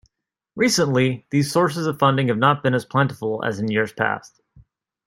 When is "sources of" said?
1.51-1.99